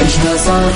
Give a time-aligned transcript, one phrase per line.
[0.00, 0.74] عيشها صح.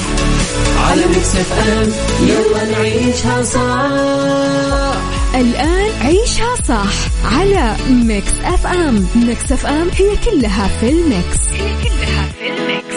[0.89, 1.93] على ميكس اف ام
[2.29, 5.01] يلا نعيشها صح.
[5.35, 6.93] الآن عيشها صح
[7.25, 11.39] على Mix FM Mix FM هي كلها في ال mix.
[11.53, 12.95] هي كلها في ال mix.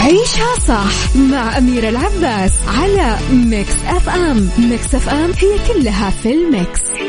[0.00, 6.80] عيشها صح مع أميرة العباس على Mix FM Mix FM هي كلها في ال mix.
[6.96, 7.05] هي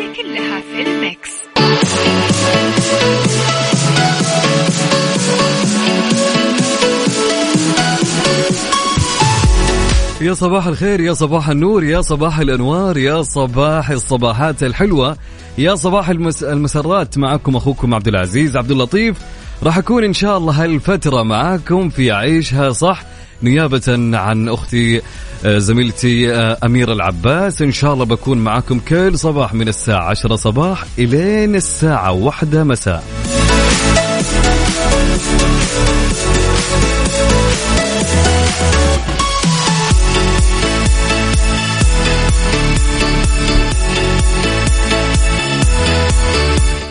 [10.22, 15.18] يا صباح الخير يا صباح النور يا صباح الأنوار يا صباح الصباحات الحلوة
[15.58, 16.44] يا صباح المس...
[16.44, 19.18] المسرات معكم أخوكم عبد العزيز عبد اللطيف.
[19.64, 23.04] راح أكون إن شاء الله هالفترة معاكم في عيشها صح
[23.44, 25.02] نيابة عن أختي
[25.46, 27.62] آه، زميلتي آه، أميرة العباس.
[27.62, 33.04] إن شاء الله بكون معاكم كل صباح من الساعة 10 صباح إلين الساعة واحدة مساء.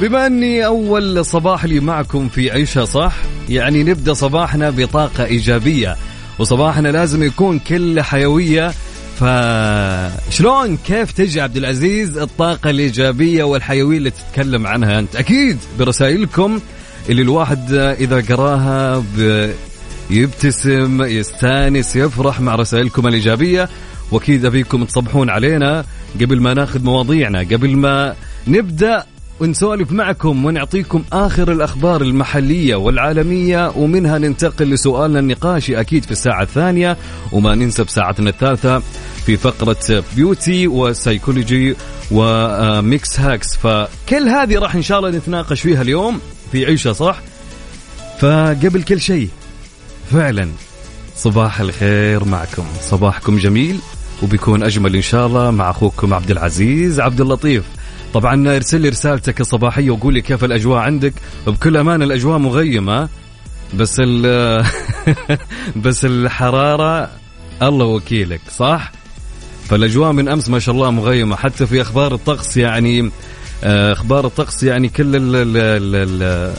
[0.09, 3.15] بما أني أول صباح لي معكم في عيشها صح
[3.49, 5.97] يعني نبدأ صباحنا بطاقة إيجابية
[6.39, 8.73] وصباحنا لازم يكون كله حيوية.
[9.21, 16.61] فشلون؟ كيف تجي عبد العزيز الطاقة الإيجابية والحيوية اللي تتكلم عنها؟ أنت أكيد برسائلكم
[17.09, 19.51] اللي الواحد إذا قراها ب...
[20.11, 23.69] يبتسم يستانس يفرح مع رسائلكم الإيجابية.
[24.13, 25.85] وأكيد أبيكم تصبحون علينا
[26.21, 28.15] قبل ما ناخذ مواضيعنا قبل ما
[28.49, 29.05] نبدأ
[29.41, 36.97] ونسولف معكم ونعطيكم آخر الأخبار المحلية والعالمية ومنها ننتقل لسؤالنا النقاشي أكيد في الساعة الثانية
[37.33, 38.83] وما ننسى بساعتنا الثالثة
[39.27, 41.77] في فقرة beauty و psychology
[42.11, 46.21] و mix hacks فكل هذه راح إن شاء الله نتناقش فيها اليوم
[46.53, 47.21] في عيشها صح؟
[48.21, 49.29] فقبل كل شيء
[50.13, 50.49] فعلا
[51.17, 52.65] صباح الخير معكم.
[52.81, 53.79] صباحكم جميل
[54.23, 57.65] وبيكون أجمل إن شاء الله مع أخوكم عبد العزيز عبد اللطيف.
[58.17, 61.15] طبعا ارسل لي رسالتك الصباحية وقول لي كيف الأجواء عندك.
[61.47, 63.09] بكل امانه الأجواء مغيمة
[63.75, 64.01] بس
[65.85, 67.11] بس الحرارة
[67.63, 68.93] الله وكيلك صح؟
[69.69, 73.11] فالأجواء من أمس ما شاء الله مغيمة حتى في أخبار الطقس يعني
[73.65, 76.57] آه، أخبار الطقس يعني كل ال ال ال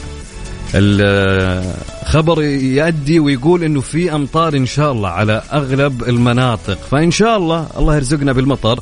[0.74, 6.78] الخبر يؤدي ويقول إنه في أمطار إن شاء الله على أغلب المناطق.
[6.90, 8.80] فإن شاء الله الله يرزقنا بالمطر.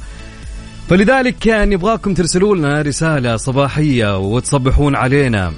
[0.88, 5.52] فلذلك نبغاكم ترسلوا لنا رسالة صباحية وتصبحون علينا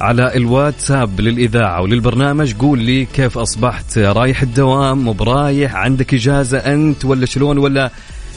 [0.00, 2.54] على الواتساب للإذاعة وللبرنامج.
[2.54, 7.90] قول لي كيف أصبحت؟ رايح الدوام؟ مو برايح؟ عندك إجازة أنت ولا شلون؟ ولا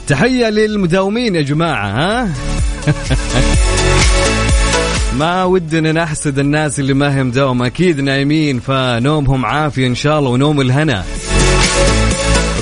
[0.07, 2.29] تحية للمداومين يا جماعة ها؟
[5.19, 10.29] ما ودنا نحسد الناس اللي ما هم مداوم أكيد نايمين فنومهم عافية إن شاء الله
[10.29, 11.03] ونوم الهنا.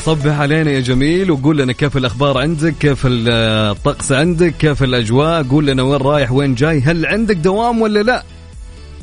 [0.06, 5.68] صبح علينا يا جميل وقول لنا كيف الأخبار عندك كيف الطقس عندك كيف الأجواء قول
[5.68, 8.24] لنا وين رايح وين جاي هل عندك دوام ولا لا؟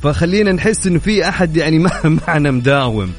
[0.03, 3.12] فخلينا نحس انه في أحد يعني ما معنا مداوم.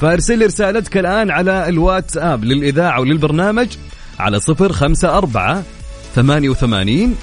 [0.00, 3.68] فأرسل رسالتك الآن على الواتساب للإذاعة وللبرنامج
[4.18, 5.62] على صفر خمسة أربعة
[6.14, 7.14] ثمانية وثمانين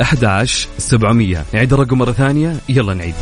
[0.00, 0.46] أحد
[0.78, 1.44] سبعمية.
[1.54, 2.56] نعيد الرقم مرة ثانية.
[2.68, 3.14] يلا نعيد.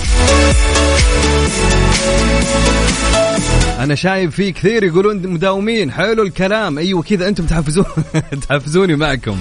[3.81, 5.93] أنا شايف في كثير يقولون مداومين.
[5.93, 6.79] حلو الكلام.
[6.79, 7.85] أيوه كذا أنتم تحفزون
[8.49, 9.37] تحفزوني معكم.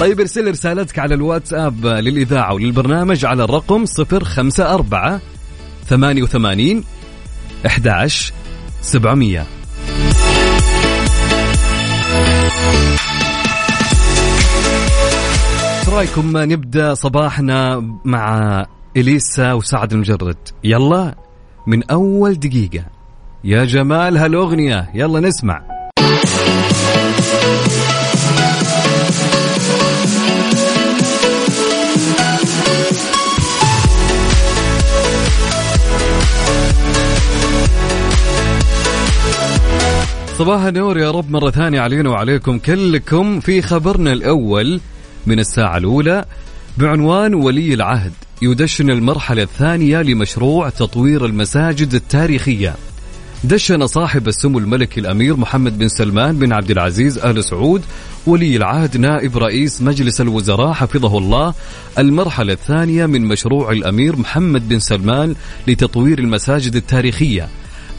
[0.00, 5.20] طيب ارسل رسالتك على الواتساب للإذاعة وللبرنامج على الرقم 054
[5.88, 6.84] 88
[7.66, 8.32] 11
[8.82, 9.46] 700
[15.88, 18.66] رأيكم نبدأ صباحنا مع
[18.96, 21.14] إليسا وسعد المجرد؟ يلا
[21.66, 22.99] من أول دقيقة.
[23.44, 24.90] يا جمال هالأغنية.
[24.94, 25.62] يلا نسمع.
[40.38, 43.40] صباح النور يا رب مرة ثانية علينا وعليكم كلكم.
[43.40, 44.80] في خبرنا الأول
[45.26, 46.24] من الساعة الأولى
[46.78, 52.74] بعنوان ولي العهد يدشن المرحلة الثانية لمشروع تطوير المساجد التاريخية.
[53.44, 57.82] دشن صاحب السمو الملكي الأمير محمد بن سلمان بن عبد العزيز آل سعود
[58.26, 61.54] ولي العهد نائب رئيس مجلس الوزراء حفظه الله
[61.98, 65.34] المرحلة الثانية من مشروع الأمير محمد بن سلمان
[65.66, 67.48] لتطوير المساجد التاريخية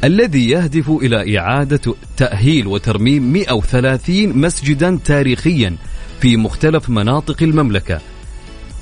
[0.04, 5.76] الذي يهدف إلى إعادة تأهيل وترميم 130 مسجدا تاريخيا
[6.22, 8.02] في مختلف مناطق المملكة.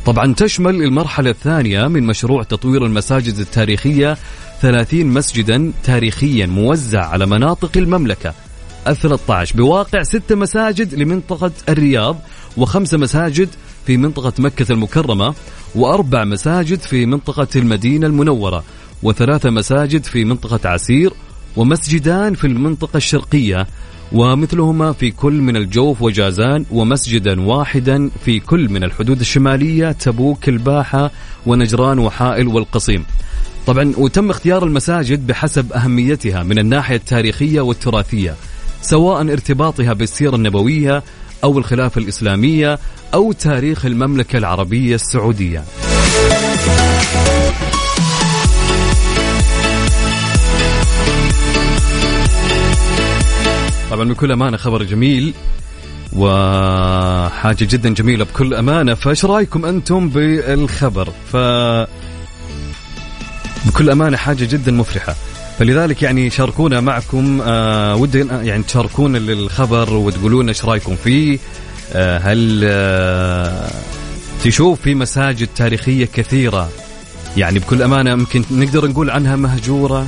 [0.05, 4.17] طبعا تشمل المرحلة الثانية من مشروع تطوير المساجد التاريخية
[4.61, 8.33] 30 مسجدا تاريخيا موزع على مناطق المملكة.
[8.87, 12.17] ال 13 بواقع ست مساجد لمنطقة الرياض
[12.57, 13.49] وخمس مساجد
[13.85, 15.33] في منطقة مكة المكرمة
[15.75, 18.63] وأربع مساجد في منطقة المدينة المنورة
[19.03, 21.13] وثلاث مساجد في منطقة عسير
[21.55, 23.67] ومسجدان في المنطقة الشرقية
[24.11, 31.11] ومثلهما في كل من الجوف وجازان ومسجدا واحدا في كل من الحدود الشمالية تبوك الباحة
[31.45, 33.05] ونجران وحائل والقصيم.
[33.69, 38.35] طبعا وتم اختيار المساجد بحسب أهميتها من الناحية التاريخية والتراثية
[38.81, 41.03] سواء ارتباطها بالسيرة النبوية
[41.43, 42.79] أو الخلافة الإسلامية
[43.13, 45.63] أو تاريخ المملكة العربية السعودية.
[53.91, 55.33] طبعا بكل أمانة خبر جميل
[56.15, 61.37] وحاجة جدا جميلة بكل أمانة فايش رأيكم أنتم بالخبر؟ ف
[63.65, 65.15] بكل أمانة حاجة جدا مفرحة.
[65.59, 71.39] فلذلك يعني شاركونا معكم آه ودي يعني تشاركونا الخبر وتقولون إيش رأيكم فيه.
[71.93, 73.69] آه هل آه
[74.43, 76.69] تشوف في مساجد تاريخية كثيرة؟
[77.37, 80.07] يعني بكل أمانة يمكن نقدر نقول عنها مهجورة.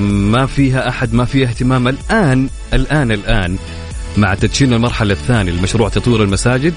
[0.00, 1.88] ما فيها أحد ما فيها اهتمام.
[1.88, 3.58] الآن الآن الآن
[4.16, 6.74] مع تدشين المرحلة الثانية لمشروع تطوير المساجد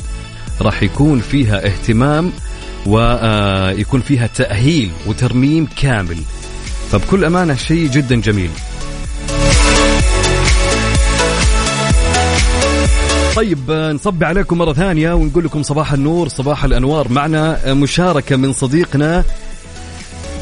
[0.62, 2.31] راح يكون فيها اهتمام
[2.85, 6.18] ويكون فيها تأهيل وترميم كامل.
[6.91, 8.50] فبكل أمانة شيء جدا جميل.
[13.35, 17.12] طيب نصب عليكم مرة ثانية ونقول لكم صباح النور صباح الأنوار.
[17.12, 19.24] معنا مشاركة من صديقنا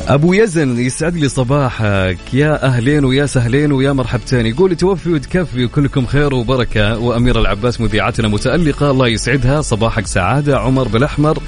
[0.07, 2.17] أبو يزن يسعد لي صباحك.
[2.33, 4.45] يا أهلين ويا سهلين ويا مرحبتين.
[4.45, 6.97] يقول توفي وتكفي وكلكم خير وبركة.
[6.97, 9.61] وأمير العباس مذيعتنا متألقة الله يسعدها.
[9.61, 11.39] صباحك سعادة عمر بالأحمر.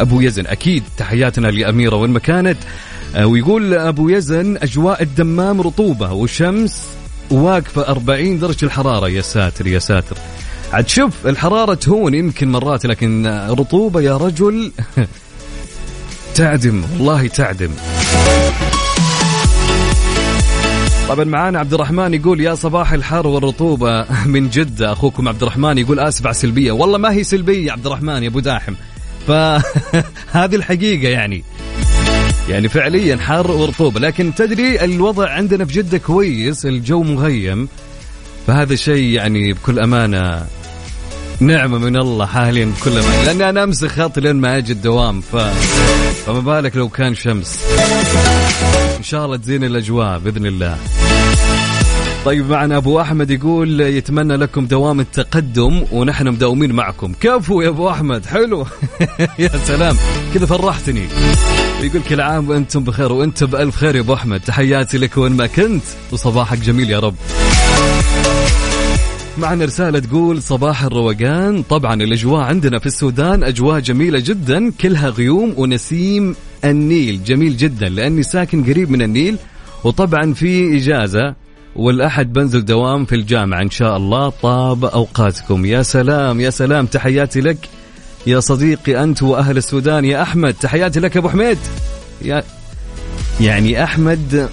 [0.00, 0.46] أبو يزن.
[0.46, 2.58] أكيد تحياتنا لأميرة وين ما كانت.
[3.16, 6.82] آه، ويقول أبو يزن أجواء الدمام رطوبة وشمس
[7.30, 9.08] واقفة 40 درجة الحرارة.
[9.08, 10.16] يا ساتر يا ساتر.
[10.72, 14.72] عاد شوف الحرارة تهون يمكن مرات لكن رطوبة يا رجل
[16.34, 17.70] تعدم والله تعدم.
[21.08, 24.92] طبعا معانا عبد الرحمن يقول يا صباح الحر والرطوبة من جدة.
[24.92, 26.72] أخوكم عبد الرحمن يقول آسف على السلبية.
[26.72, 28.74] والله ما هي سلبية عبد الرحمن يا أبو داحم.
[29.28, 31.44] فهذه الحقيقة يعني.
[32.48, 34.00] يعني فعليا حر ورطوبة.
[34.00, 37.68] لكن تدري الوضع عندنا في جدة كويس الجو مغيم.
[38.46, 40.46] فهذا شيء يعني بكل أمانة
[41.40, 43.22] نعمة من الله حاليا بكل أمانة.
[43.24, 45.36] لأني أنا أمسك خط لين ما أجي الدوام ف...
[46.26, 47.64] فما بالك لو كان شمس.
[48.98, 50.78] إن شاء الله تزين الأجواء بإذن الله.
[52.24, 57.12] طيب معنا أبو أحمد يقول يتمنى لكم دوام التقدم ونحن مداومين معكم.
[57.20, 58.66] كفو يا أبو أحمد حلو.
[59.38, 59.96] يا سلام.
[60.34, 61.06] كذا فرحتني.
[61.82, 64.40] يقول كل عام وأنتم بخير وأنت بألف خير يا أبو أحمد.
[64.40, 65.82] تحياتي لك وين ما كنت
[66.12, 67.14] وصباحك جميل يا رب.
[69.38, 71.62] معنا رسالة تقول صباح الروقان.
[71.62, 77.24] طبعا الأجواء عندنا في السودان أجواء جميلة جدا كلها غيوم ونسيم النيل.
[77.24, 79.36] جميل جدا لأني ساكن قريب من النيل
[79.84, 81.47] وطبعا في إجازة.
[81.76, 83.62] والأحد بنزل دوام في الجامعة.
[83.62, 85.64] إن شاء الله طاب أوقاتكم.
[85.64, 86.86] يا سلام يا سلام.
[86.86, 87.68] تحياتي لك
[88.26, 90.04] يا صديقي أنت وأهل السودان.
[90.04, 91.58] يا أحمد تحياتي لك يا أبو حميد.
[92.22, 92.42] يا
[93.40, 94.48] يعني أحمد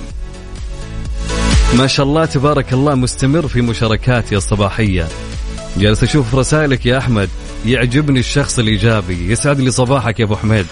[1.78, 5.08] ما شاء الله تبارك الله مستمر في مشاركاتي الصباحية.
[5.78, 7.30] جالس أشوف رسائلك يا أحمد.
[7.66, 9.32] يعجبني الشخص الإيجابي.
[9.32, 10.66] يسعد لي صباحك يا أبو حميد.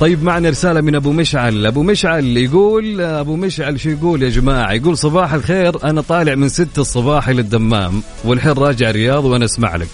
[0.00, 1.66] طيب معنا رسالة من أبو مشعل.
[1.66, 6.48] أبو مشعل يقول أبو مشعل شو يقول يا جماعة؟ يقول صباح الخير أنا طالع من
[6.48, 9.88] ستة الصباح إلى الدمام والحين راجع الرياض وأنا أسمع لك.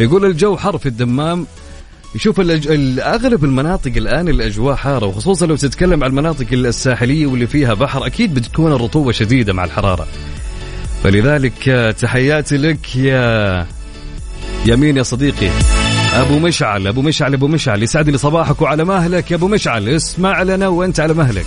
[0.00, 1.46] يقول الجو حر في الدمام.
[2.14, 2.68] يشوف الأج...
[3.00, 8.34] أغلب المناطق الآن الأجواء حارة وخصوصا لو تتكلم عن المناطق الساحلية واللي فيها بحر أكيد
[8.34, 10.06] بتكون الرطوبة شديدة مع الحرارة.
[11.04, 13.66] فلذلك تحياتي لك يا
[14.66, 15.50] يمين يا صديقي.
[16.14, 19.30] أبو مشعل أبو مشعل أبو مشعل يسعد لي صباحك وعلى مهلك.
[19.30, 21.46] يا أبو مشعل اسمع لنا وأنت على مهلك.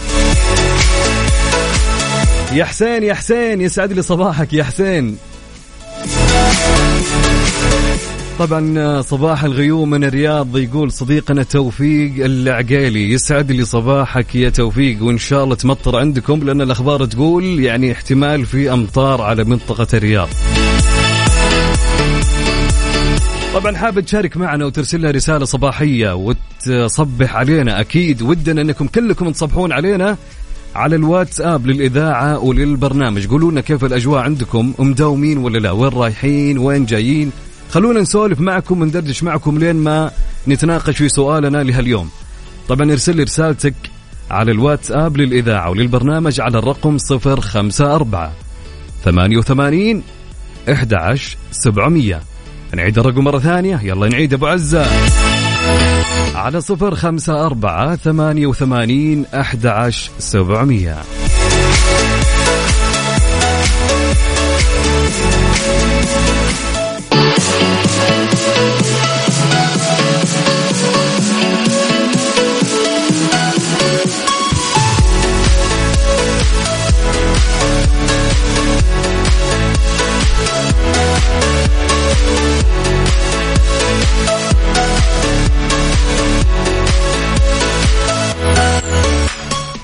[2.53, 5.17] يا حسين يا حسين يسعد لي صباحك يا حسين.
[8.39, 15.17] طبعا صباح الغيوم من الرياض يقول صديقنا توفيق العقيلي يسعد لي صباحك يا توفيق وإن
[15.17, 20.29] شاء الله تمطر عندكم لأن الأخبار تقول يعني احتمال في أمطار على منطقة الرياض.
[23.57, 28.21] طبعا حابب تشارك معنا وترسل لنا رسالة صباحية وتصبح علينا أكيد.
[28.21, 30.17] ودنا أنكم كلكم تصبحون علينا
[30.75, 33.27] على الواتساب للإذاعة وللبرنامج.
[33.27, 37.31] قولوا لنا كيف الأجواء عندكم؟ مداومين ولا لا؟ وين رايحين؟ وين جايين؟
[37.71, 40.11] خلونا نسولف معكم وندردش معكم لين ما
[40.47, 42.09] نتناقش في سؤالنا لهاليوم.
[42.69, 43.75] طبعا ارسل لي رسالتك
[44.31, 48.31] على الواتساب للإذاعة وللبرنامج على الرقم 054
[49.03, 50.03] 88
[50.69, 52.21] 11 700
[52.75, 53.79] نعيد الرقم مرة ثانية.
[53.83, 54.85] يلا نعيد أبو عزة.
[56.35, 60.95] على صفر خمسة أربعة ثمانية وثمانين أحد عشر سبعمية.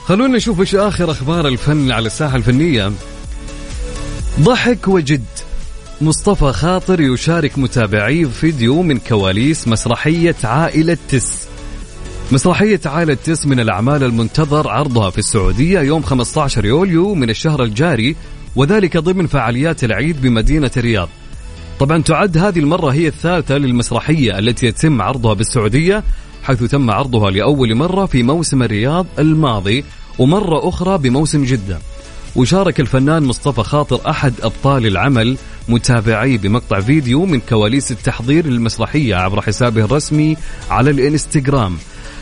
[0.05, 2.91] خلونا نشوف إيش آخر أخبار الفن على الساحة الفنية.
[4.39, 5.25] ضحك وجد.
[6.01, 11.47] مصطفى خاطر يشارك متابعيه فيديو من كواليس مسرحية عائلة تس.
[12.31, 18.15] مسرحية عائلة تس من الأعمال المنتظر عرضها في السعودية يوم 15 يوليو من الشهر الجاري
[18.55, 21.09] وذلك ضمن فعاليات العيد بمدينة الرياض.
[21.79, 26.03] طبعا تعد هذه المرة هي الثالثة للمسرحية التي يتم عرضها بالسعودية
[26.43, 29.83] حيث تم عرضها لأول مرة في موسم الرياض الماضي
[30.19, 31.79] ومرة أخرى بموسم جدة.
[32.35, 35.37] وشارك الفنان مصطفى خاطر أحد أبطال العمل
[35.69, 40.37] متابعي بمقطع فيديو من كواليس التحضير للمسرحية عبر حسابه الرسمي
[40.69, 41.77] على الإنستغرام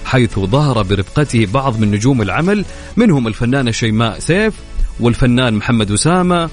[0.05, 2.65] حيث ظهر برفقته بعض من نجوم العمل
[2.97, 4.53] منهم الفنانة شيماء سيف
[4.99, 6.49] والفنان محمد أسامة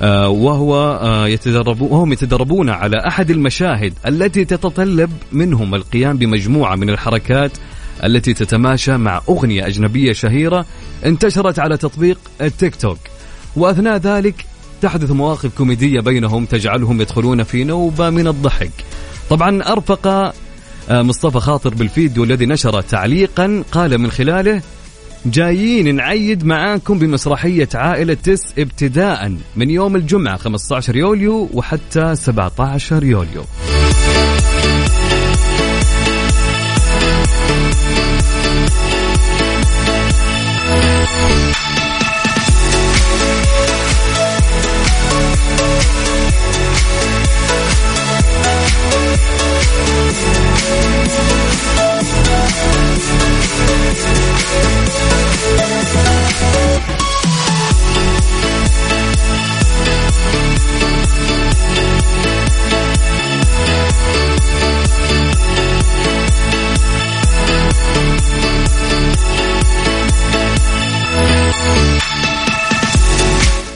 [0.00, 7.52] وهو آه، يتدرب وهم يتدربون على أحد المشاهد التي تتطلب منهم القيام بمجموعة من الحركات
[8.04, 10.66] التي تتماشى مع أغنية أجنبية شهيرة
[11.04, 12.98] انتشرت على تطبيق التيك توك.
[13.56, 14.44] وأثناء ذلك
[14.82, 18.72] تحدث مواقف كوميدية بينهم تجعلهم يدخلون في نوبة من الضحك.
[19.30, 20.06] طبعا أرفق
[20.90, 24.62] آه، مصطفى خاطر بالفيديو الذي نشر تعليقا قال من خلاله
[25.26, 33.44] جايين نعيد معاكم بمسرحية عائلة تس ابتداء من يوم الجمعة 15 يوليو وحتى 17 يوليو.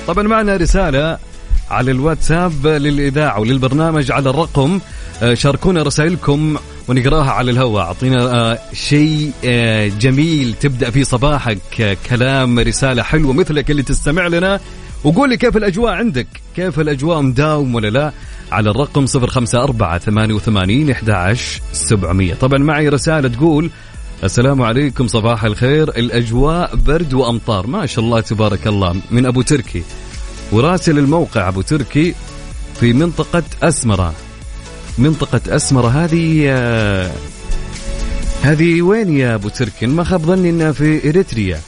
[0.07, 1.19] طبعا معنا رسالة
[1.71, 4.81] على الواتساب للإذاعة وللبرنامج على الرقم
[5.23, 6.57] آه، شاركونا رسائلكم
[6.89, 7.85] ونقراها على الهواء.
[7.85, 14.61] أعطينا آه، شيء آه، جميل تبدأ فيه صباحك كلام رسالة حلوة مثلك اللي تستمع لنا.
[15.05, 18.13] وقول لي كيف الأجواء عندك؟ كيف الأجواء مداوم ولا لا؟
[18.53, 23.71] على الرقم 054 88 11 700 طبعا معي رسالة تقول
[24.25, 25.89] السلام عليكم صباح الخير.
[25.89, 27.67] الأجواء برد وأمطار.
[27.67, 28.97] ما شاء الله تبارك الله.
[29.11, 29.83] من أبو تركي.
[30.53, 32.15] وراسل الموقع أبو تركي
[32.81, 34.15] في منطقة أسمرة.
[34.99, 37.13] منطقة أسمرة هذه آه،
[38.43, 41.61] هذه وين يا أبو تركي؟ ما خاب ظني أنها في إريتريا.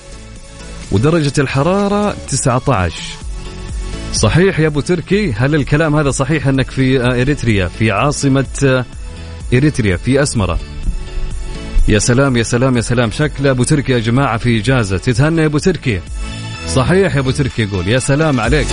[0.93, 3.03] ودرجة الحرارة 19
[4.13, 8.85] صحيح يا أبو تركي؟ هل الكلام هذا صحيح أنك في آه، إريتريا؟ في عاصمة آه،
[9.53, 10.59] إريتريا في أسمرة.
[11.89, 13.11] يا سلام يا سلام يا سلام.
[13.11, 14.99] شكل أبو تركي يا جماعة في إجازة.
[14.99, 16.01] تتهنى يا أبو تركي.
[16.67, 17.89] صحيح يا أبو تركي يقول.
[17.89, 18.67] يا سلام عليك.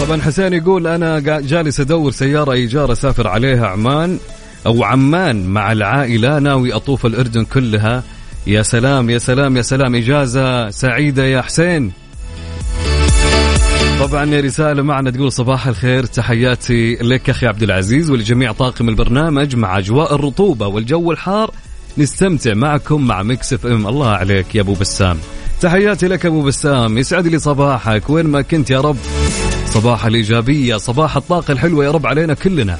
[0.00, 4.18] طبعا حسين يقول أنا جالس أدور سيارة إيجار أسافر عليها عمان
[4.66, 6.38] أو عمان مع العائلة.
[6.38, 8.02] ناوي أطوف الأردن كلها.
[8.46, 9.94] يا سلام يا سلام يا سلام.
[9.94, 11.92] إجازة سعيدة يا حسين.
[14.02, 19.78] طبعا رسالة معنا تقول صباح الخير تحياتي لك أخي عبد العزيز ولجميع طاقم البرنامج مع
[19.78, 21.50] أجواء الرطوبة والجو الحار.
[21.98, 23.86] نستمتع معكم مع Mix FM.
[23.86, 25.18] الله عليك يا أبو بسام.
[25.60, 26.98] تحياتي لك أبو بسام.
[26.98, 28.10] يسعد لي صباحك.
[28.10, 28.96] وين ما كنت يا رب.
[29.66, 32.78] صباح الإيجابية صباح الطاقة الحلوة يا رب علينا كلنا.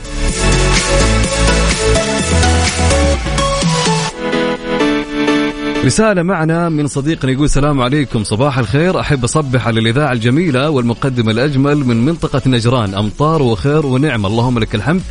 [5.85, 9.01] رسالة معنا من صديقنا يقول السلام عليكم صباح الخير.
[9.01, 12.95] أحب أصبح على الإذاعة الجميلة والمقدم الأجمل من منطقة نجران.
[12.95, 14.29] أمطار وخير ونعمة.
[14.29, 15.03] اللهم لك الحمد.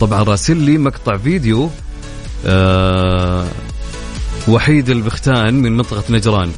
[0.00, 1.70] طبعا راسل لي مقطع فيديو
[2.46, 3.46] آه
[4.48, 6.52] وحيد البختان من منطقة نجران.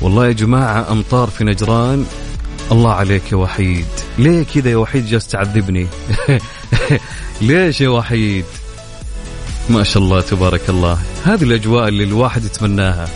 [0.00, 2.06] والله يا جماعة أمطار في نجران.
[2.72, 3.86] الله عليك يا وحيد.
[4.18, 5.86] ليه كذا يا وحيد جالس تعذبني؟
[7.48, 8.44] ليش يا وحيد؟
[9.70, 10.98] ما شاء الله تبارك الله.
[11.24, 13.08] هذه الأجواء اللي الواحد يتمناها.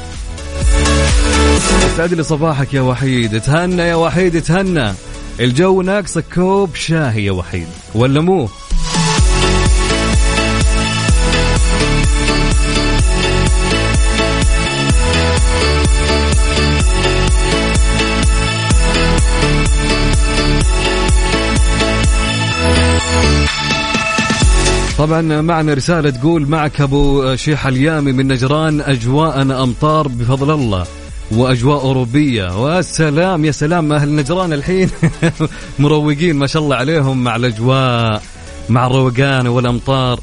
[1.97, 3.41] سعد لي صباحك يا وحيد.
[3.41, 4.93] تهنى يا وحيد تهنى.
[5.41, 7.69] الجو ناقصك كوب شاهي يا وحيد.
[7.95, 8.49] ولا مو؟
[25.01, 30.87] طبعا معنا رسالة تقول معك أبو شيح اليامي من نجران أجواءنا أمطار بفضل الله
[31.33, 32.63] وأجواء أوروبية.
[32.63, 34.91] والسلام يا سلام أهل نجران الحين؟
[35.79, 38.23] مروقين ما شاء الله عليهم مع الأجواء
[38.69, 40.21] مع الروقان والأمطار.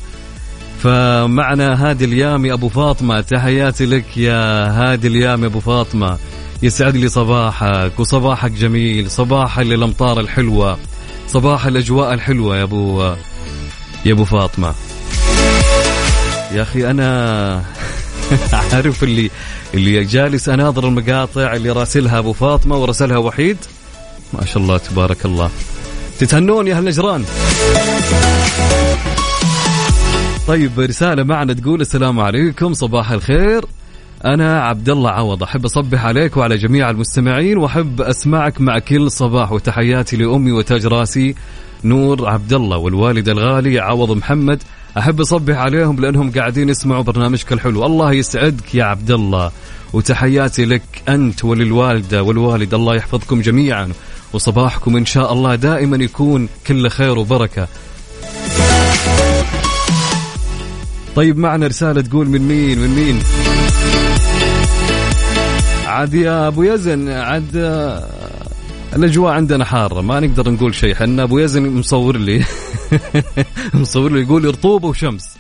[0.80, 6.18] فمعنا هادي اليامي أبو فاطمة تحياتي لك يا هادي اليامي أبو فاطمة.
[6.64, 10.78] يسعد لي صباحك وصباحك جميل صباح للأمطار الحلوة
[11.28, 13.16] صباح الأجواء الحلوة يا أبو
[14.06, 14.74] يا أبو فاطمة.
[16.52, 17.64] يا أخي أنا
[18.74, 19.32] عارف اللي
[19.74, 23.58] اللي جالس أناظر المقاطع اللي راسلها أبو فاطمة ورسلها وحيد.
[24.34, 25.50] ما شاء الله تبارك الله.
[26.20, 27.26] تتهنون يا أهل نجران.
[30.48, 33.66] طيب رسالة معنا تقول السلام عليكم صباح الخير.
[34.26, 35.44] أنا عبد الله عوض.
[35.44, 41.36] أحب أصبح عليك وعلى جميع المستمعين وأحب أسمعك مع كل صباح وتحياتي لأمي وتاج راسي.
[41.84, 44.64] نور عبد الله والوالد الغالي عوض محمد.
[44.98, 49.52] أحب أصبح عليهم لأنهم قاعدين يسمعوا برنامجك الحلو الله يسعدك يا عبد الله
[49.94, 52.74] وتحياتي لك أنت وللوالدة والوالد.
[52.74, 53.90] الله يحفظكم جميعا.
[54.34, 57.68] وصباحكم إن شاء الله دائما يكون كل خير وبركة.
[61.16, 63.20] طيب معنا رسالة تقول من مين؟ من مين؟
[65.86, 67.56] عاد يا أبو يزن عاد
[68.98, 72.46] الأجواء عندنا حارة ما نقدر نقول شيء حنا أبو يزن مصور لي.
[73.74, 75.38] مصور لي يقول رطوبه وشمس.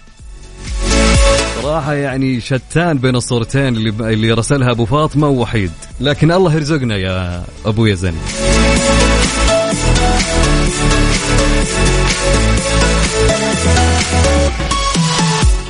[1.61, 5.71] صراحة يعني شتان بين الصورتين اللي اللي رسلها أبو فاطمة ووحيد.
[6.01, 8.13] لكن الله يرزقنا يا أبو يزن.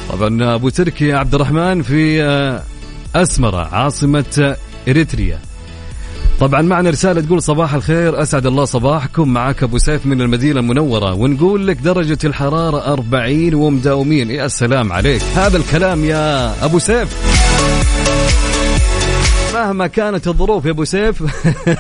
[0.10, 2.22] طبعا أبو تركي عبد الرحمن في
[3.16, 4.56] أسمرة عاصمة
[4.88, 5.47] إريتريا.
[6.40, 9.34] طبعا معنا رسالة تقول صباح الخير أسعد الله صباحكم.
[9.34, 11.14] معك أبو سيف من المدينة المنورة.
[11.14, 14.32] ونقول لك درجة الحرارة 40 ومداومين.
[14.32, 15.22] يا سلام عليك.
[15.36, 17.16] هذا الكلام يا أبو سيف.
[19.54, 21.24] مهما كانت الظروف يا أبو سيف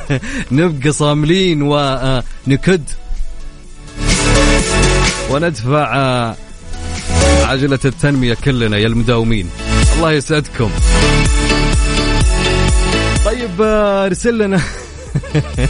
[0.51, 2.83] نبقى صاملين ونكد.
[5.29, 5.87] وندفع
[7.43, 9.49] عجلة التنمية كلنا يا المداومين.
[9.97, 10.69] الله يسعدكم.
[13.27, 14.61] طيب ارسل لنا.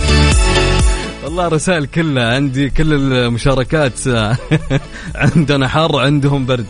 [1.23, 3.99] والله رسائل كلها عندي كل المشاركات
[5.25, 6.65] عندنا حر عندهم برد.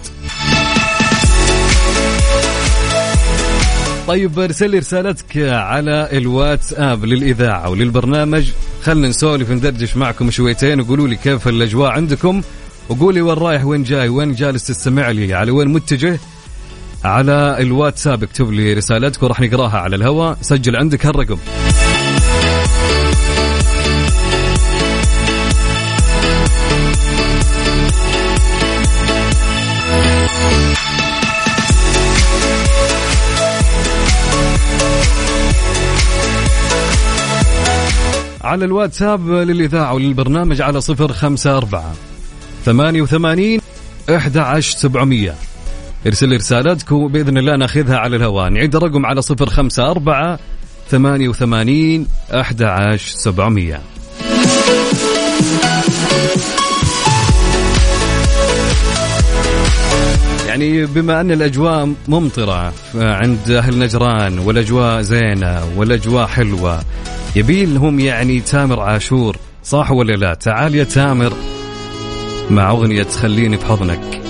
[4.08, 8.52] طيب ارسل لي رسالتك على الواتساب للإذاعة وللبرنامج.
[8.84, 12.42] خلنا نسولف ندردش معكم شويتين وقولوا لي كيف الأجواء عندكم.
[12.90, 16.20] وقولي وين رايح وين جاي وين جالس تستمع لي على وين متجه.
[17.08, 21.38] على الواتساب اكتب لي رسالتك وراح نقراها على الهواء سجل عندك هالرقم.
[38.42, 41.94] على الواتساب للإذاعة وللبرنامج على صفر خمسة أربعة
[42.66, 43.62] ثمانية وثمانين
[44.10, 45.36] إحدى عشر سبعمية.
[46.06, 50.40] ارسل لي رسالتك وبإذن الله ناخذها على الهواء نعيد الرقم على صفر خمسة أربعة
[50.90, 53.82] ثمانية وثمانين أحد عشر سبعمية.
[60.48, 66.82] يعني بما أن الأجواء ممطرة عند أهل نجران والأجواء زينة والأجواء حلوة
[67.36, 71.34] يبي لهم يعني تامر عاشور صح ولا لا؟ تعال يا تامر
[72.50, 74.27] مع أغنية خليني بحضنك.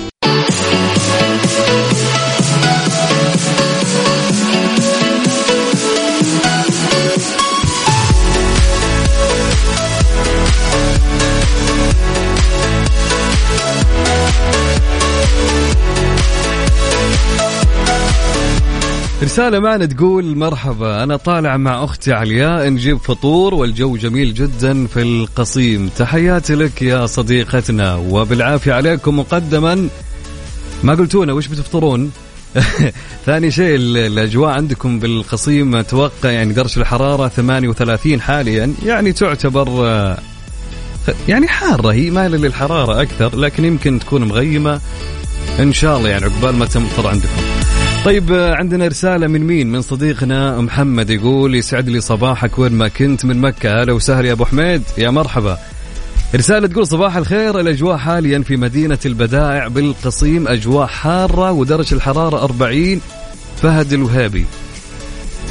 [19.24, 25.02] رسالة معنا تقول مرحبا أنا طالع مع أختي علياء نجيب فطور والجو جميل جدا في
[25.02, 25.90] القصيم.
[25.98, 29.90] تحياتي لك يا صديقتنا وبالعافية عليكم مقدما.
[30.84, 32.12] ما قلتونا وش بتفطرون؟
[33.26, 39.68] ثاني شيء الأجواء عندكم بالقصيم أتوقع يعني درجة الحرارة 38 حاليا يعني تعتبر
[41.28, 44.82] يعني حارة هي مايلة للحرارة أكثر لكن يمكن تكون مغيمة.
[45.60, 47.42] إن شاء الله يعني عقبال ما تمطر عندكم.
[48.08, 53.26] طيب عندنا رسالة من مين؟ من صديقنا محمد يقول يسعد لي صباحك وين ما كنت
[53.26, 53.82] من مكة.
[53.82, 54.84] أهلا وسهلا يا أبو حميد.
[54.98, 55.58] يا مرحبا.
[56.36, 57.60] رسالة تقول صباح الخير.
[57.60, 63.02] الأجواء حاليا في مدينة البدائع بالقصيم أجواء حارة ودرجة الحرارة 40
[63.62, 64.46] فهد الوهابي.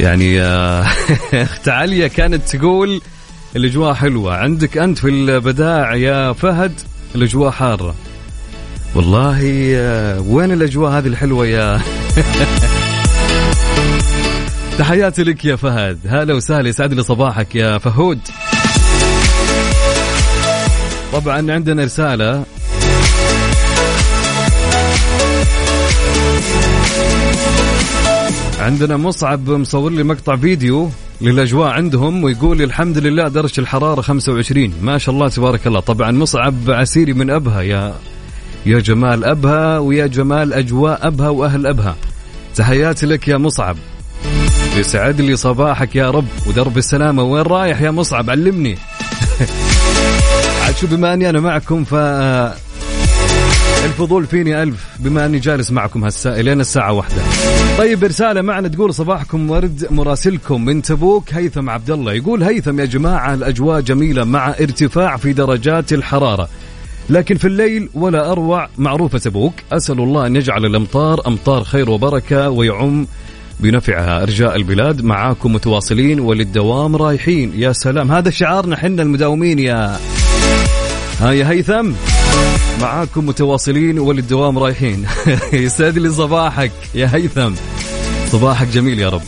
[0.01, 0.43] يعني
[1.45, 3.01] أخت عليا كانت تقول
[3.57, 4.37] الأجواء حلوة.
[4.37, 6.73] عندك أنت في البدائع يا فهد؟
[7.15, 7.95] الأجواء حارة.
[8.97, 9.41] والله
[10.21, 11.81] وين الأجواء هذه الحلوة يا
[14.79, 15.99] تحياتي لك يا فهد.
[16.07, 18.19] هلا وسهلا يسعد لي صباحك يا فهود.
[21.13, 22.45] طبعا عندنا رسالة.
[28.61, 34.99] عندنا مصعب مصور لي مقطع فيديو للأجواء عندهم ويقول الحمد لله درجة الحرارة 25 ما
[34.99, 35.81] شاء الله تبارك الله.
[35.81, 37.95] طبعا مصعب عسيري من أبها يا
[38.67, 41.97] يا جمال أبها ويا جمال أجواء أبها وأهل أبها.
[42.55, 43.77] تحياتي لك يا مصعب.
[44.77, 47.23] يسعد لي صباحك يا رب ودرب السلامة.
[47.23, 48.79] وين رايح يا مصعب؟ علمني.
[50.65, 51.95] عاد شو بما أني أنا معكم ف
[53.85, 57.23] الفضول فيني ألف بما أني جالس معكم هسا لين الساعة واحدة.
[57.79, 62.13] طيب رسالة معنا تقول صباحكم ورد مراسلكم من تبوك هيثم عبد الله.
[62.13, 66.49] يقول هيثم يا جماعة الأجواء جميلة مع ارتفاع في درجات الحرارة.
[67.11, 72.51] لكن في الليل ولا أروع معروفة تبوك أسأل الله أن يجعل الأمطار أمطار خير وبركة
[72.51, 73.07] ويعم
[73.61, 74.23] بنفعها.
[74.23, 77.53] أرجاء البلاد معاكم متواصلين وللدوام رايحين.
[77.55, 78.13] يا سلام.
[78.13, 79.99] هذا شعارنا حنا المداومين يا.
[81.21, 81.93] ها يا هيثم.
[82.81, 85.07] معاكم متواصلين وللدوام رايحين.
[85.53, 87.53] يسعد لي صباحك يا هيثم.
[88.33, 89.23] صباحك جميل يا رب.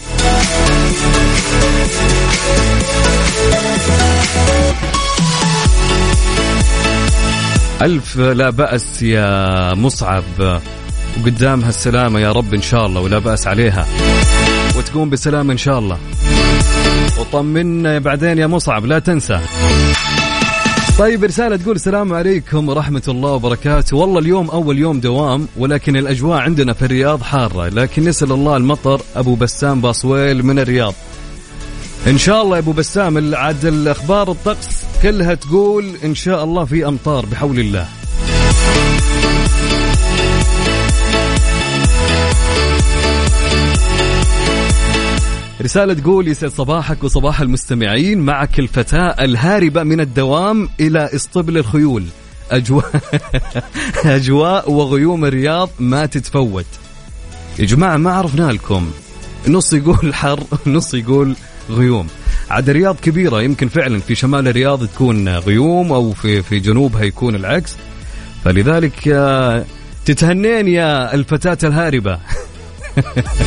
[7.83, 10.25] ألف لا بأس يا مصعب.
[11.21, 13.87] وقدامها السلامة يا رب إن شاء الله ولا بأس عليها.
[14.79, 15.99] وتقوم بسلام إن شاء الله.
[17.21, 19.41] وطمنا بعدين يا مصعب لا تنسى.
[20.99, 23.97] طيب رسالة تقول السلام عليكم ورحمة الله وبركاته.
[23.97, 27.69] والله اليوم أول يوم دوام ولكن الأجواء عندنا في الرياض حارة.
[27.69, 30.95] لكن نسأل الله المطر أبو بسام باصويل من الرياض.
[32.07, 36.87] إن شاء الله يا أبو بسام عاد الأخبار الطقس كلها تقول إن شاء الله في
[36.87, 37.89] أمطار بحول الله.
[45.63, 52.05] رسالة تقول يسعد صباحك وصباح المستمعين معك الفتاة الهاربة من الدوام إلى اسطبل الخيول.
[52.51, 52.91] أجواء
[54.05, 56.67] أجواء وغيوم الرياض ما تتفوت.
[57.59, 58.91] يا جماعة ما عرفنا لكم.
[59.49, 61.37] نص يقول حر نص يقول
[61.71, 62.07] غيوم.
[62.51, 67.35] عاد الرياض كبيرة يمكن فعلا في شمال الرياض تكون غيوم أو في في جنوبها يكون
[67.35, 67.77] العكس.
[68.45, 69.65] فلذلك آه،
[70.05, 72.19] تتهنين يا الفتاة الهاربة.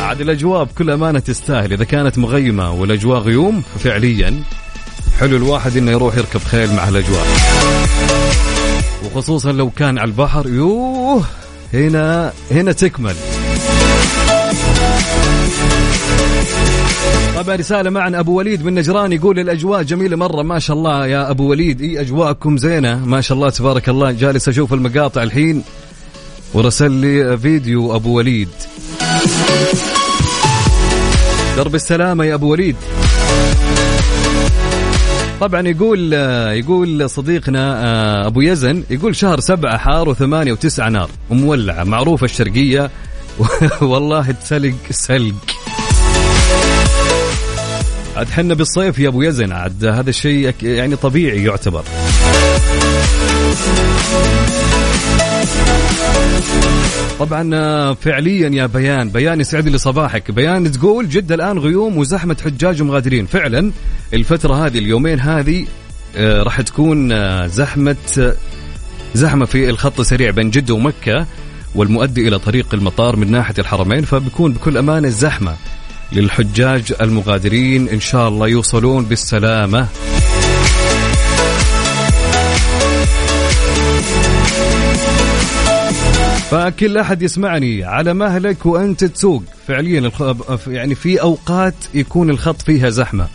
[0.00, 1.72] عاد الأجواء بكل أمانة تستاهل.
[1.72, 4.42] إذا كانت مغيمة والأجواء غيوم ففعليا
[5.20, 7.26] حلو الواحد إنه يروح يركب خيل مع الأجواء.
[9.04, 11.24] وخصوصا لو كان على البحر يوه
[11.74, 13.14] هنا هنا تكمل.
[17.44, 20.42] طبعا رسالة معنا أبو وليد من نجران يقول الأجواء جميلة مرة.
[20.42, 21.80] ما شاء الله يا أبو وليد.
[21.80, 23.04] إي أجواءكم زينة.
[23.04, 24.10] ما شاء الله تبارك الله.
[24.10, 25.62] جالس أشوف المقاطع الحين
[26.54, 28.48] ورسل لي فيديو أبو وليد.
[31.56, 32.76] درب السلامة يا أبو وليد.
[35.40, 36.12] طبعا يقول
[36.52, 41.10] يقول صديقنا آه، أبو يزن يقول شهر سبعة حار وثمانية وتسعة نار.
[41.30, 41.84] ومولعة.
[41.84, 42.90] معروفة الشرقية.
[43.80, 45.73] والله تسلق سلق.
[48.16, 49.52] عاد حنا بالصيف يا أبو يزن.
[49.52, 51.84] عاد هذا الشيء يعني طبيعي يعتبر.
[57.18, 59.08] طبعا آه، فعليا يا بيان.
[59.10, 63.26] بيان يسعد لي صباحك بيان تقول جدة الآن غيوم وزحمة حجاج ومغادرين.
[63.26, 63.72] فعلا
[64.14, 65.66] الفترة هذه اليومين هذه
[66.16, 67.96] آه، راح تكون آه، زحمة
[69.14, 71.26] زحمة في الخط السريع بين جدة ومكة
[71.74, 75.54] والمؤدي إلى طريق المطار من ناحية الحرمين فبيكون بكل أمانة زحمة
[76.12, 79.88] للحجاج المغادرين إن شاء الله يوصلون بالسلامة.
[86.50, 89.42] فكل أحد يسمعني على مهلك وأنت تسوق.
[89.68, 90.10] فعليا
[90.66, 93.28] يعني في أوقات يكون الخط فيها زحمة.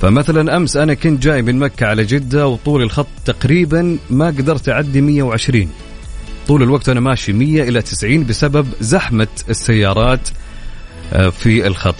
[0.00, 5.00] فمثلا أمس أنا كنت جاي من مكة على جدة وطول الخط تقريبا ما قدرت أعدي
[5.00, 5.68] 120
[6.48, 10.28] طول الوقت أنا ماشي 100 إلى 90 بسبب زحمة السيارات
[11.10, 11.94] في الخط.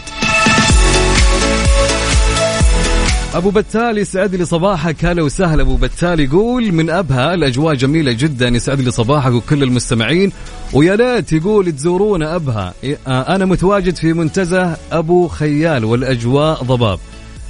[3.35, 5.05] أبو بتال يسعد لي صباحك.
[5.05, 6.21] هلا وسهلا أبو بتال.
[6.21, 8.49] يقول من ابها الأجواء جميلة جدا.
[8.49, 10.33] يسعد لي صباحك وكل المستمعين.
[10.73, 12.75] ويا ليت يقول تزورون ابها
[13.07, 16.99] آه، أنا متواجد في منتزه أبو خيال والأجواء ضباب.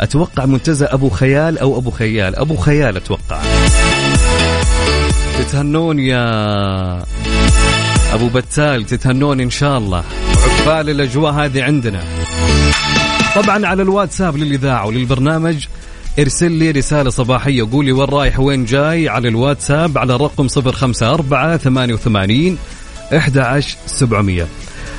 [0.00, 3.40] أتوقع منتزه أبو خيال أو أبو خيال؟ أبو خيال أتوقع.
[5.38, 7.04] تتهنون يا
[8.12, 10.04] أبو بتال تتهنون إن شاء الله.
[10.42, 12.04] عقبال الأجواء هذه عندنا.
[13.34, 15.66] طبعا على الواتساب للإذاعة وللبرنامج
[16.18, 22.58] ارسل لي رسالة صباحية قولي وين رايح وين جاي على الواتساب على الرقم 054 88
[23.12, 24.46] 11700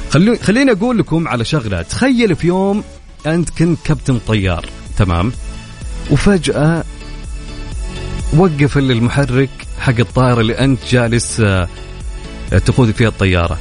[0.10, 1.82] خلو خليني أقول لكم على شغلة.
[1.82, 2.84] تخيل في يوم
[3.26, 4.66] أنت كنت كابتن طيار
[4.98, 5.32] تمام؟
[6.12, 6.84] وفجأة
[8.38, 9.50] وقف المحرك
[9.80, 11.68] حق الطائرة اللي أنت جالس آه،
[12.66, 13.58] تقود فيها الطيارة.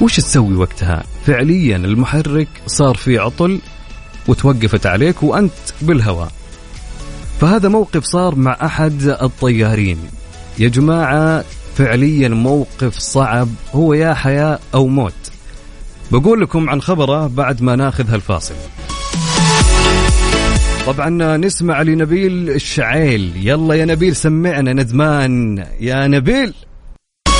[0.00, 3.60] وش تسوي وقتها؟ فعليا المحرك صار فيه عطل
[4.28, 5.52] وتوقفت عليك وأنت
[5.82, 6.32] بالهواء.
[7.40, 9.98] فهذا موقف صار مع أحد الطيارين.
[10.58, 11.44] يا جماعة
[11.76, 15.12] فعليا موقف صعب هو يا حياة أو موت.
[16.10, 18.54] بقول لكم عن خبره بعد ما ناخذ هالفاصل.
[20.86, 23.32] طبعا نسمع لنبيل الشعيل.
[23.36, 25.66] يلا يا نبيل سمعنا ندمان.
[25.80, 26.54] يا نبيل!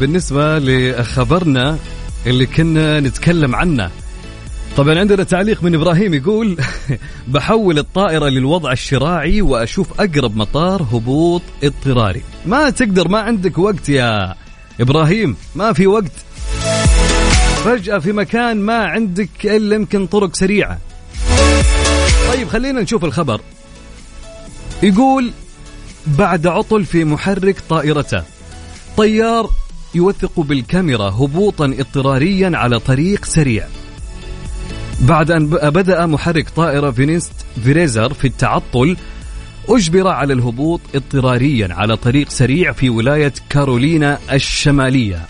[0.00, 1.78] بالنسبة لخبرنا
[2.26, 3.90] اللي كنا نتكلم عنه
[4.76, 6.56] طبعا عندنا تعليق من إبراهيم يقول
[7.28, 12.22] بحول الطائرة للوضع الشراعي وأشوف أقرب مطار هبوط اضطراري.
[12.46, 14.34] ما تقدر ما عندك وقت يا
[14.80, 16.12] إبراهيم ما في وقت.
[17.64, 20.78] فجأة في مكان ما عندك إلا يمكن طرق سريعة.
[22.32, 23.40] طيب خلينا نشوف الخبر.
[24.82, 25.32] يقول
[26.06, 28.22] بعد عطل في محرك طائرته
[28.96, 29.50] طيار
[29.94, 33.66] يوثق بالكاميرا هبوطا اضطراريا على طريق سريع.
[35.00, 37.32] بعد أن بدأ محرك طائرة فينيست
[37.64, 38.96] فيريزر في التعطل
[39.68, 45.26] أجبر على الهبوط اضطراريا على طريق سريع في ولاية كارولينا الشمالية.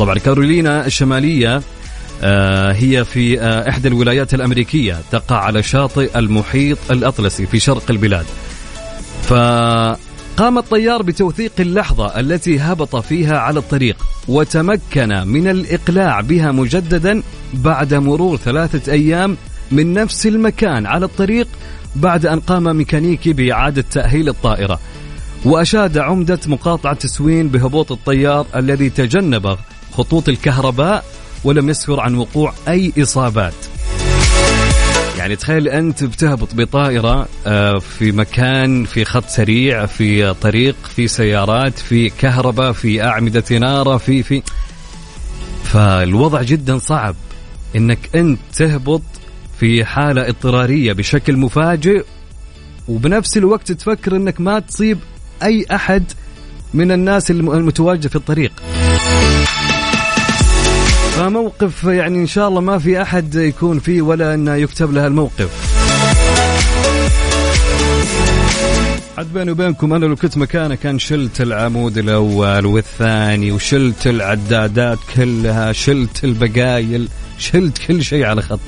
[0.00, 0.18] طبعا.
[0.18, 1.62] كارولينا الشمالية
[2.22, 8.26] آه هي في آه إحدى الولايات الأمريكية تقع على شاطئ المحيط الأطلسي في شرق البلاد.
[9.22, 9.32] ف
[10.36, 13.96] قام الطيار بتوثيق اللحظة التي هبط فيها على الطريق
[14.28, 17.22] وتمكن من الإقلاع بها مجددا
[17.54, 19.36] بعد مرور ثلاثة أيام
[19.70, 21.48] من نفس المكان على الطريق
[21.96, 24.80] بعد أن قام ميكانيكي بإعادة تأهيل الطائرة.
[25.44, 29.56] وأشاد عمدة مقاطعة تسوين بهبوط الطيار الذي تجنب
[29.92, 31.04] خطوط الكهرباء
[31.44, 33.54] ولم يسفر عن وقوع أي إصابات.
[35.18, 41.78] يعني تخيل أنت بتهبط بطائرة آه، في مكان في خط سريع في طريق في سيارات
[41.78, 44.42] في كهرباء في أعمدة اناره في في.
[45.64, 47.14] فالوضع جدا صعب
[47.76, 49.02] إنك أنت تهبط
[49.60, 52.04] في حالة اضطرارية بشكل مفاجئ
[52.88, 54.98] وبنفس الوقت تفكر إنك ما تصيب
[55.42, 56.04] أي أحد
[56.74, 58.52] من الناس المتواجدة في الطريق.
[61.20, 65.50] فموقف يعني إن شاء الله ما في أحد يكون فيه ولا انه يكتب له الموقف.
[69.18, 75.72] عاد بيني وبينكم أنا لو كنت مكانه كان شلت العمود الأول والثاني وشلت العدادات كلها
[75.72, 78.60] شلت البقايل شلت كل شيء على خط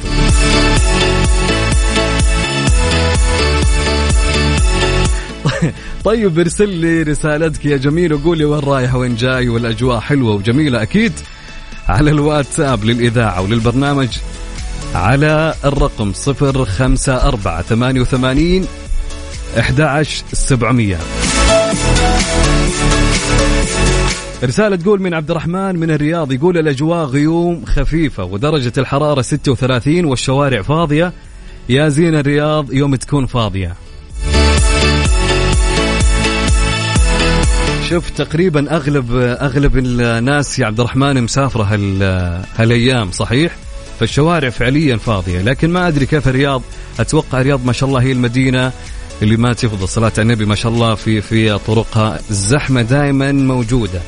[6.05, 11.12] طيب ارسل لي رسالتك يا جميل وقولي وين رايح وين جاي والأجواء حلوة وجميلة أكيد.
[11.88, 14.18] على الواتساب للإذاعة وللبرنامج
[14.95, 16.97] على الرقم 054
[17.62, 18.66] 88
[19.57, 20.97] 11700
[24.45, 30.62] رسالة تقول من عبد الرحمن من الرياض يقول الأجواء غيوم خفيفة ودرجة الحرارة 36 والشوارع
[30.62, 31.12] فاضية.
[31.68, 33.75] يا زين الرياض يوم تكون فاضية.
[37.92, 42.02] شوف تقريبا أغلب أغلب الناس يا عبد الرحمن مسافرة هال
[42.57, 43.57] هالأيام صحيح؟
[44.00, 46.62] فالشوارع فعليا فاضية لكن ما أدري كيف الرياض.
[47.00, 48.72] أتوقع الرياض ما شاء الله هي المدينة
[49.22, 54.00] اللي ما تفضل صلاة النبي ما شاء الله في في طرقها الزحمة دائما موجودة.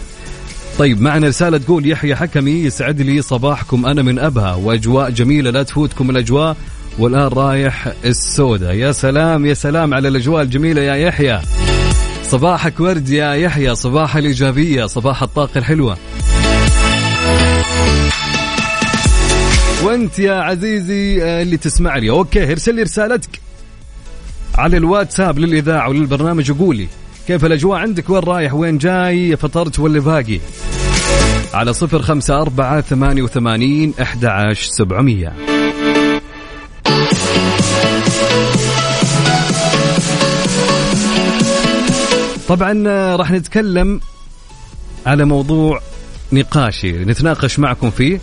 [0.78, 5.62] طيب معنا رسالة تقول يحيى حكمي يسعد لي صباحكم أنا من أبها وأجواء جميلة لا
[5.62, 6.56] تفوتكم الأجواء.
[6.98, 8.72] والآن رايح السودة.
[8.72, 11.40] يا سلام يا سلام على الأجواء الجميلة يا يحيى.
[12.34, 15.96] صباحك ورد يا يحيى صباح الإيجابية صباح الطاقة الحلوة.
[19.84, 22.10] وانت يا عزيزي آه، اللي تسمع لي.
[22.10, 23.40] أوكي ارسل لي رسالتك
[24.54, 26.50] على الواتساب للإذاعة وللبرنامج.
[26.50, 26.88] وقولي
[27.26, 30.40] كيف الأجواء عندك؟ وين رايح؟ وين جاي؟ فطرت ولا باقي؟
[31.54, 35.32] على صفر خمسة أربعة ثمانية وثمانين أحد عشر سبعمية.
[42.48, 44.00] طبعا آه، راح نتكلم
[45.07, 45.80] على موضوع
[46.33, 48.20] نقاشي نتناقش معكم فيه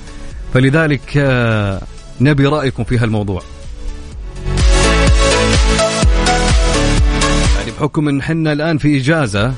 [0.54, 1.82] فلذلك آه،
[2.22, 3.42] نبي رأيكم في هالموضوع.
[7.58, 9.54] يعني بحكم إن حنا الآن في إجازة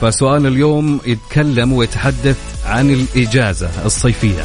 [0.00, 4.42] فسؤال اليوم يتكلم ويتحدث عن الإجازة الصيفية.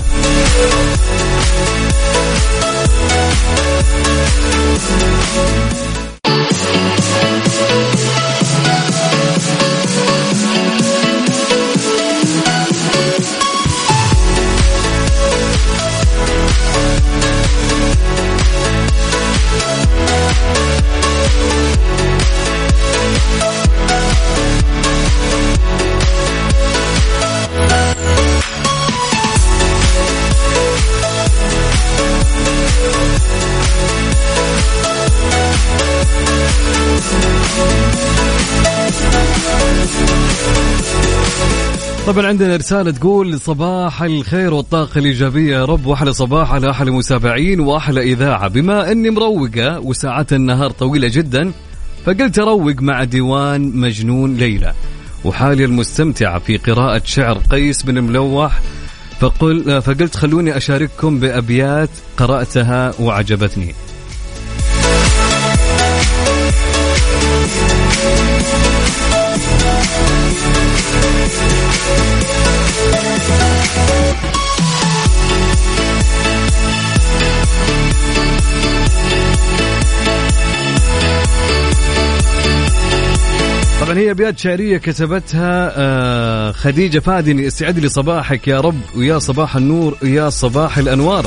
[42.12, 45.86] طبعا عندنا رسالة تقول صباح الخير والطاقة الإيجابية يا رب.
[45.86, 48.47] وأحلى صباح على أحلى متابعين وأحلى إذاعة.
[48.47, 51.52] بما أني مروقة وساعات النهار طويلة جدا
[52.06, 54.74] فقلت أروق مع ديوان مجنون ليلى.
[55.26, 58.62] وحالي المستمتعة في قراءة شعر قيس بن ملوح
[59.19, 63.74] فقل فقلت خلوني أشارككم بأبيات قرأتها وعجبتني.
[83.82, 89.56] طبعا هي ابيات شعرية كتبتها آه، خديجة فادن يسعد لي صباحك يا رب ويا صباح
[89.56, 91.26] النور ويا صباح الأنوار.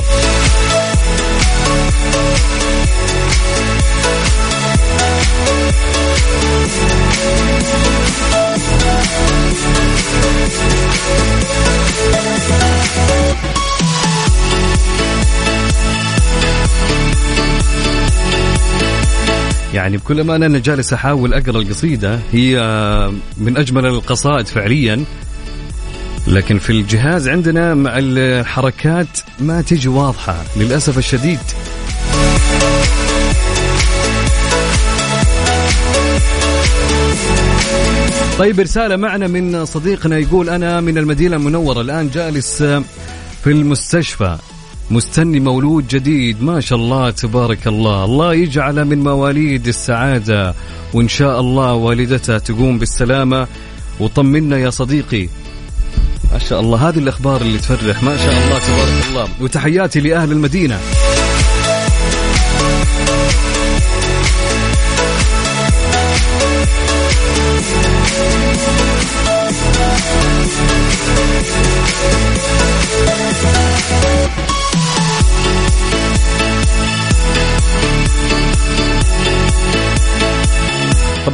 [19.75, 22.19] يعني بكل أمانة أنا جالس أحاول أقرأ القصيدة.
[22.31, 22.57] هي
[23.37, 25.03] من أجمل القصائد فعليا.
[26.27, 31.39] لكن في الجهاز عندنا مع الحركات ما تجي واضحة للأسف الشديد.
[38.37, 42.63] طيب رسالة معنا من صديقنا يقول أنا من المدينة المنورة الآن جالس
[43.43, 44.37] في المستشفى.
[44.91, 48.05] مستني مولود جديد ما شاء الله تبارك الله.
[48.05, 50.55] الله يجعل من مواليد السعادة
[50.93, 53.47] وإن شاء الله والدتها تقوم بالسلامة.
[53.99, 55.29] وطمنا يا صديقي.
[56.33, 58.03] ما شاء الله هذه الأخبار اللي تفرح.
[58.03, 59.27] ما شاء الله تبارك الله.
[59.41, 60.79] وتحياتي لأهل المدينة.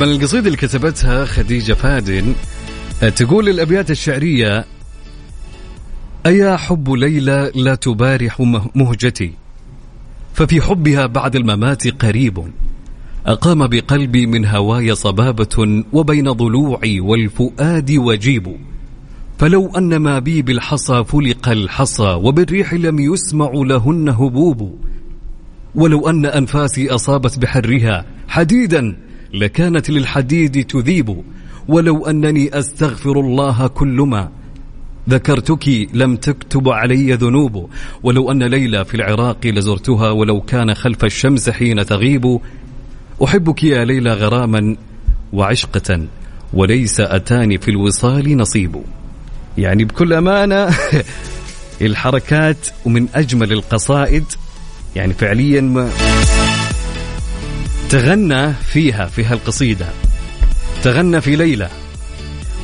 [0.02, 2.34] طبعا القصيدة اللي كتبتها خديجة فادن
[3.04, 4.66] آه، تقول الأبيات الشعرية
[6.26, 8.42] أيا حب ليلى لا تبارح
[8.76, 9.34] مهجتي
[10.34, 12.44] ففي حبها بعد الممات قريب.
[13.26, 18.56] أقام بقلبي من هواي صبابة وبين ضلوعي والفؤاد وجيب.
[19.38, 24.80] فلو أن ما بي بالحصى فلق الحصى وبالريح لم يسمع لهن هبوب.
[25.76, 31.24] ولو أن أنفاسي أصابت بحرها حديدا لكانت للحديد تذيب.
[31.68, 34.30] ولو أنني أستغفر الله كل ما
[35.10, 37.70] ذكرتك لم تكتب علي ذنوب.
[38.04, 42.40] ولو أن ليلى في العراق لزرتها ولو كان خلف الشمس حين تغيب.
[43.24, 44.76] أحبك يا ليلى غراما
[45.34, 46.08] وعشقة
[46.54, 48.82] وليس أتاني في الوصال نصيب.
[49.58, 50.70] يعني بكل أمانة
[51.82, 54.26] الحركات ومن أجمل القصائد.
[54.96, 55.90] يعني فعليا ما
[57.92, 59.86] تغنى فيها في هالقصيدة.
[60.84, 61.70] تغنى في ليلى.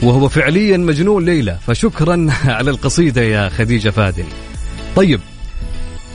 [0.04, 1.58] وهو فعليا مجنون ليلى.
[1.68, 4.26] فشكرا على القصيدة يا خديجة فادل.
[4.96, 5.20] طيب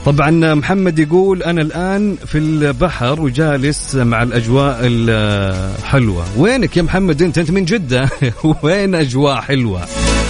[0.05, 6.25] طبعا محمد يقول أنا الآن في البحر وجالس مع الأجواء الحلوة.
[6.37, 8.09] وينك يا محمد؟ أنت أنت من جدة؟
[8.63, 9.85] وين أجواء حلوة؟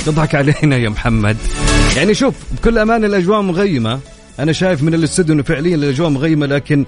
[0.06, 1.38] تضحك علينا يا محمد.
[1.96, 4.00] يعني شوف بكل أمانة الأجواء مغيمة.
[4.40, 6.86] أنا شايف من الاستوديو أنه فعليا الأجواء مغيمة لكن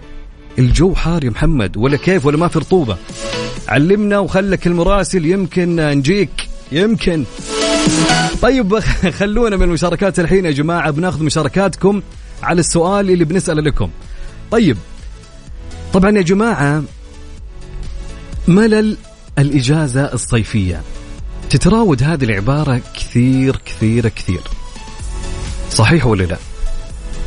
[0.59, 2.97] الجو حار يا محمد ولا كيف ولا ما في رطوبة.
[3.67, 7.25] علمنا وخلك المراسل يمكن نجيك يمكن.
[8.41, 8.79] طيب
[9.19, 12.01] خلونا من المشاركات الحين يا جماعة بناخذ مشاركاتكم
[12.43, 13.89] على السؤال اللي بنسأله لكم.
[14.51, 14.77] طيب
[15.93, 16.83] طبعا يا جماعة
[18.47, 18.97] ملل
[19.39, 20.81] الإجازة الصيفية.
[21.49, 24.41] تتراود هذه العبارة كثير كثير كثير.
[25.71, 26.37] صحيح ولا لا؟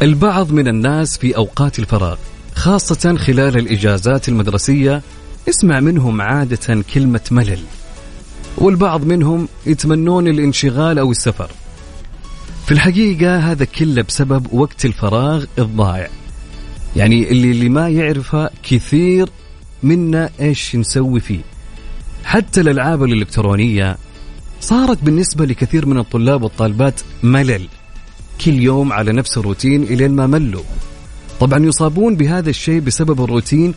[0.02, 2.16] البعض من الناس في أوقات الفراغ
[2.58, 5.02] خاصة خلال الإجازات المدرسية
[5.48, 7.60] اسمع منهم عادة كلمة ملل
[8.56, 11.50] والبعض منهم يتمنون الانشغال أو السفر.
[12.66, 16.08] في الحقيقة هذا كله بسبب وقت الفراغ الضائع
[16.96, 19.28] يعني اللي, اللي ما يعرفه كثير
[19.82, 21.40] منا إيش نسوي فيه.
[22.24, 23.96] حتى الألعاب الإلكترونية
[24.60, 27.68] صارت بالنسبة لكثير من الطلاب والطالبات ملل
[28.44, 30.62] كل يوم على نفس الروتين إلين ما ملوا.
[31.40, 33.74] طبعا يصابون بهذا الشيء بسبب الروتين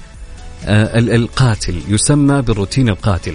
[0.66, 3.34] آه القاتل يسمى بالروتين القاتل.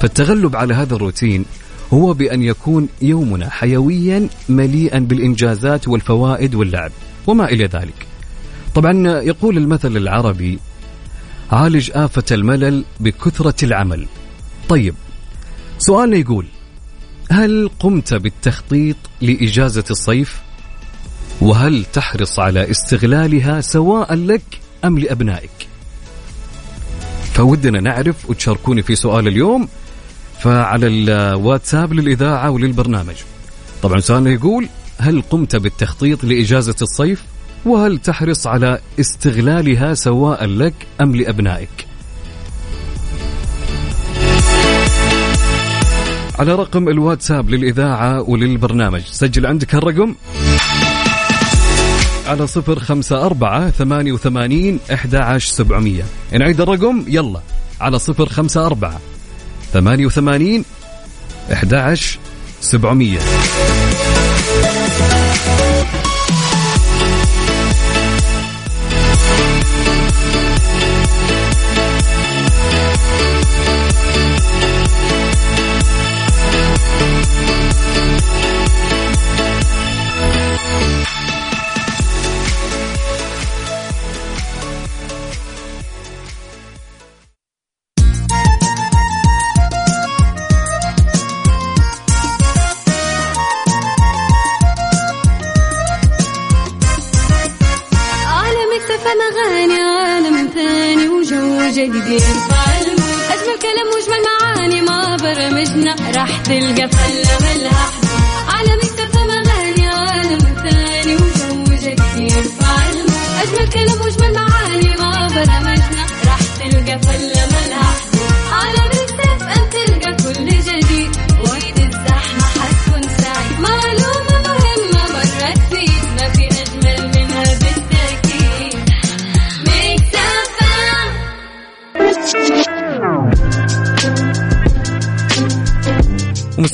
[0.00, 1.44] فالتغلب على هذا الروتين
[1.92, 6.90] هو بأن يكون يومنا حيويا مليئا بالإنجازات والفوائد واللعب
[7.26, 8.06] وما إلى ذلك.
[8.74, 10.58] طبعا يقول المثل العربي
[11.52, 14.06] عالج آفة الملل بكثرة العمل.
[14.68, 14.94] طيب
[15.78, 16.46] سؤالنا يقول
[17.30, 20.40] هل قمت بالتخطيط لإجازة الصيف؟
[21.40, 24.42] وهل تحرص على استغلالها سواء لك
[24.84, 25.50] أم لأبنائك؟
[27.34, 29.68] فودنا نعرف وتشاركوني في سؤال اليوم.
[30.40, 33.14] فعلى الواتساب للإذاعة وللبرنامج.
[33.82, 34.68] طبعا سؤالنا يقول
[34.98, 37.24] هل قمت بالتخطيط لإجازة الصيف؟
[37.66, 41.86] وهل تحرص على استغلالها سواء لك أم لأبنائك؟
[46.38, 49.00] على رقم الواتساب للإذاعة وللبرنامج.
[49.00, 50.14] سجل عندك الرقم
[52.28, 56.04] على صفر خمسة أربعة ثمانية وثمانين أحد عشر سبعمية.
[56.32, 57.40] نعيد الرقم يلا
[57.80, 59.00] على صفر خمسة أربعة
[59.72, 60.64] ثمانية وثمانين
[61.52, 62.18] أحد عشر
[62.60, 63.18] سبعمية.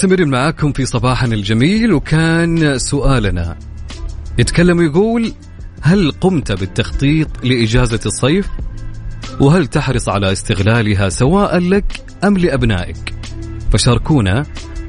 [0.05, 3.57] مستمرين معاكم في صباحنا الجميل وكان سؤالنا
[4.39, 5.33] يتكلم ويقول
[5.83, 8.49] هل قمت بالتخطيط لإجازة الصيف؟
[9.41, 11.85] وهل تحرص على استغلالها سواء لك
[12.25, 13.15] أم لأبنائك؟
[13.73, 14.43] فشاركونا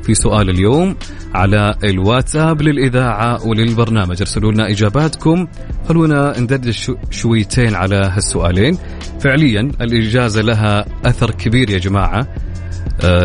[0.04, 0.96] في سؤال اليوم
[1.34, 5.48] على الواتساب للإذاعة وللبرنامج ارسلوا لنا إجاباتكم
[5.90, 8.78] خلونا ندردش شويتين على هالسؤالين
[9.20, 12.28] فعليا الإجازة لها أثر كبير يا جماعة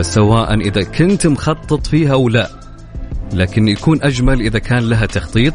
[0.01, 2.51] سواء إذا كنت مخطط فيها أو لا.
[3.33, 5.55] لكن يكون أجمل إذا كان لها تخطيط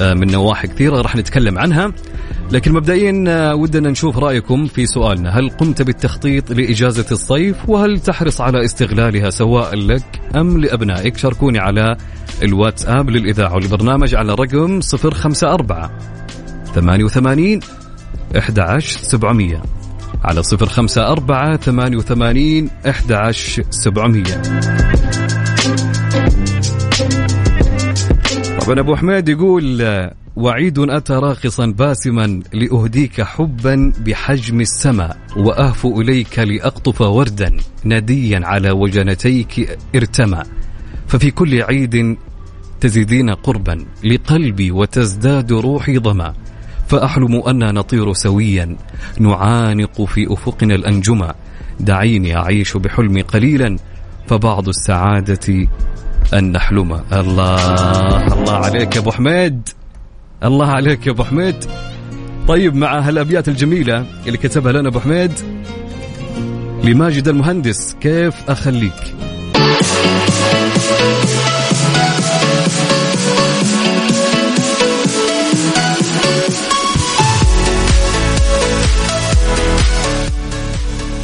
[0.00, 1.92] أه من نواحي كثيرة راح نتكلم عنها.
[2.52, 5.38] لكن مبدئيا آه، ودنا نشوف رأيكم في سؤالنا.
[5.38, 11.96] هل قمت بالتخطيط لإجازة الصيف؟ وهل تحرص على استغلالها سواء لك أم لأبنائك؟ شاركوني على
[12.42, 15.90] الواتساب للإذاعة والبرنامج على رقم 054
[16.74, 17.60] 88
[18.36, 19.75] 11700
[20.24, 24.42] على 054 88 11700
[28.60, 29.82] طبعا أبو حميد يقول
[30.36, 39.78] وعيد أتى راقصا باسما لأهديك حبا بحجم السماء وأهفو إليك لأقطف وردا نديا على وجنتيك
[39.94, 40.42] ارتمى.
[41.06, 42.16] ففي كل عيد
[42.80, 46.34] تزيدين قربا لقلبي وتزداد روحي ظما.
[46.86, 48.76] فأحلم أن نطير سويا.
[49.18, 51.34] نعانق في أفقنا الأنجما
[51.80, 53.76] دعيني أعيش بحلمي قليلا.
[54.26, 55.68] فبعض السعادة
[56.34, 57.00] أن نحلم.
[57.12, 59.68] الله الله عليك يا أبو حميد.
[60.44, 61.64] الله عليك يا أبو حميد.
[62.48, 65.32] طيب مع هالأبيات الجميلة اللي كتبها لنا أبو حميد
[66.84, 69.14] لماجد المهندس كيف أخليك؟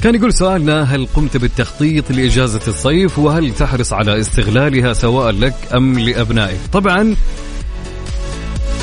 [0.02, 5.98] كان يقول سؤالنا هل قمت بالتخطيط لإجازة الصيف؟ وهل تحرص على استغلالها سواء لك أم
[5.98, 7.16] لأبنائك؟ طبعا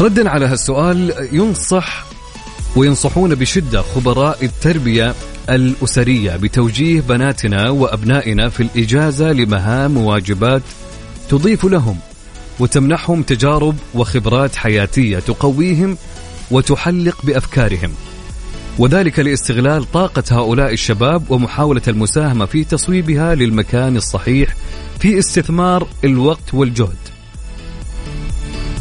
[0.02, 2.06] ردا على هالسؤال ينصح
[2.76, 5.14] وينصحون بشدة خبراء التربية
[5.50, 10.64] الأسرية بتوجيه بناتنا وأبنائنا في الإجازة لمهام وواجبات
[11.30, 11.98] تضيف لهم
[12.60, 15.98] وتمنحهم تجارب وخبرات حياتية تقويهم
[16.52, 17.92] وتحلق بأفكارهم.
[18.80, 24.56] وذلك لاستغلال طاقة هؤلاء الشباب ومحاولة المساهمة في تصويبها للمكان الصحيح
[25.00, 26.98] في استثمار الوقت والجهد.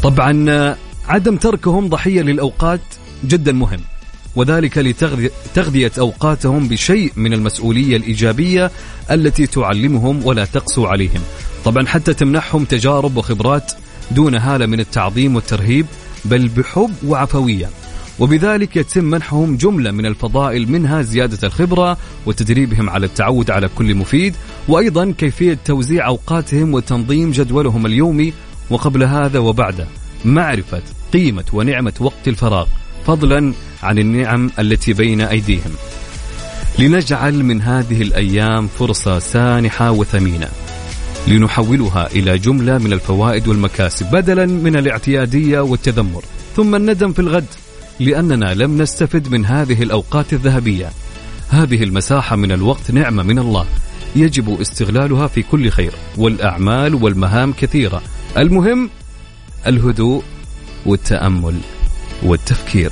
[0.03, 0.75] طبعا
[1.07, 2.81] عدم تركهم ضحية للأوقات
[3.25, 3.79] جدا مهم
[4.35, 8.71] وذلك لتغذية أوقاتهم بشيء من المسؤولية الإيجابية
[9.11, 11.21] التي تعلمهم ولا تقسو عليهم
[11.65, 13.71] طبعا حتى تمنحهم تجارب وخبرات
[14.11, 15.85] دون هالة من التعظيم والترهيب
[16.25, 17.69] بل بحب وعفوية
[18.19, 24.35] وبذلك يتم منحهم جملة من الفضائل منها زيادة الخبرة وتدريبهم على التعود على كل مفيد
[24.67, 28.33] وأيضا كيفية توزيع أوقاتهم وتنظيم جدولهم اليومي.
[28.69, 29.87] وقبل هذا وبعده
[30.25, 30.81] معرفة
[31.13, 32.67] قيمة ونعمة وقت الفراغ
[33.07, 33.53] فضلا
[33.83, 35.71] عن النعم التي بين أيديهم.
[36.79, 40.47] لنجعل من هذه الأيام فرصة سانحة وثمينة.
[41.27, 46.23] لنحولها إلى جملة من الفوائد والمكاسب بدلا من الاعتيادية والتذمر.
[46.55, 47.45] ثم الندم في الغد.
[47.99, 50.89] لأننا لم نستفد من هذه الأوقات الذهبية.
[51.49, 53.65] هذه المساحة من الوقت نعمة من الله.
[54.15, 55.91] يجب استغلالها في كل خير.
[56.17, 58.01] والأعمال والمهام كثيرة.
[58.37, 58.89] المهم
[59.67, 60.23] الهدوء
[60.85, 61.55] والتأمل
[62.23, 62.91] والتفكير.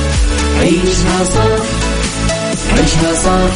[0.71, 1.65] عيشها صح
[2.77, 3.53] عيشها صح.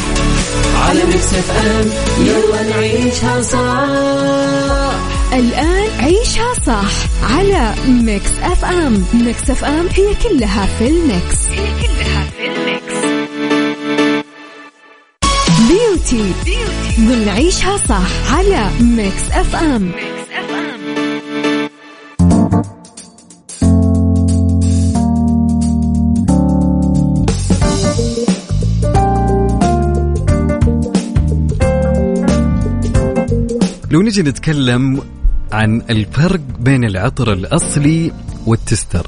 [0.88, 1.90] على Mix F M
[2.26, 4.96] يلا نعيشها صح.
[5.34, 6.92] الآن عيشها صح
[7.36, 9.06] على Mix FM.
[9.14, 11.38] Mix FM هي كلها في ال Mix.
[11.52, 12.96] هي كلها في ال Mix.
[15.68, 16.66] Beauty, Beauty.
[17.00, 19.82] ضمن عيشها صح على Mix FM.
[19.82, 20.15] Mix
[33.96, 35.02] لو نجي نتكلم
[35.52, 38.12] عن الفرق بين العطر الأصلي
[38.46, 39.08] والتستر.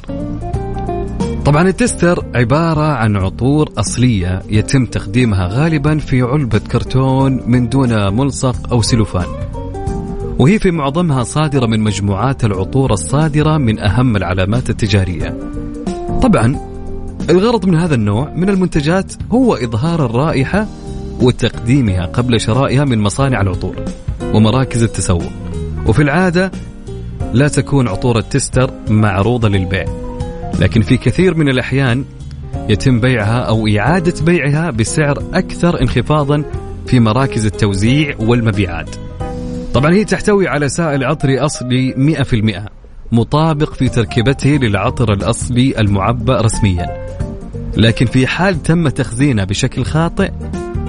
[1.46, 8.72] طبعا التستر عبارة عن عطور أصلية يتم تقديمها غالبا في علبة كرتون من دون ملصق
[8.72, 9.26] أو سلوفان.
[10.40, 15.38] وهي في معظمها صادرة من مجموعات العطور الصادرة من أهم العلامات التجارية.
[16.22, 16.60] طبعا
[17.30, 20.68] الغرض من هذا النوع من المنتجات هو إظهار الرائحة
[21.22, 23.76] وتقديمها قبل شرائها من مصانع العطور.
[24.34, 25.32] ومراكز التسوق.
[25.88, 26.52] وفي العادة
[27.34, 29.86] لا تكون عطور التستر معروضة للبيع
[30.60, 32.06] لكن في كثير من الأحيان
[32.70, 36.44] يتم بيعها أو إعادة بيعها بسعر أكثر انخفاضا
[36.88, 38.90] في مراكز التوزيع والمبيعات.
[39.74, 42.70] طبعا هي تحتوي على سائل عطري أصلي 100%
[43.12, 47.08] مطابق في تركيبته للعطر الأصلي المعبأ رسميا.
[47.78, 50.32] لكن في حال تم تخزينه بشكل خاطئ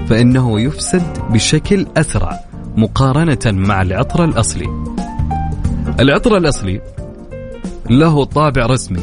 [0.08, 2.47] فإنه يفسد بشكل أسرع.
[2.78, 4.68] مقارنة مع العطر الأصلي.
[6.00, 6.80] العطر الأصلي
[7.90, 9.02] له طابع رسمي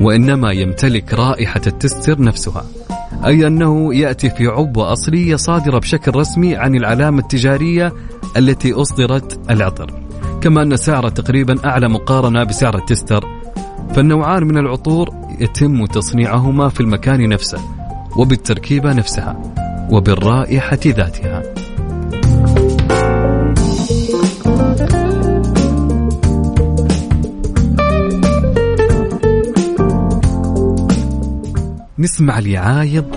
[0.00, 2.64] وإنما يمتلك رائحة التستر نفسها
[3.26, 7.92] أي أنه يأتي في عبوة أصلية صادرة بشكل رسمي عن العلامة التجارية
[8.36, 9.90] التي أصدرت العطر.
[10.40, 13.24] كما أن سعره تقريبا أعلى مقارنة بسعر التستر
[13.94, 15.10] فالنوعان من العطور
[15.40, 17.58] يتم تصنيعهما في المكان نفسه
[18.16, 19.36] وبالتركيبة نفسها
[19.90, 21.42] وبالرائحة ذاتها.
[32.00, 33.16] نسمع لعايض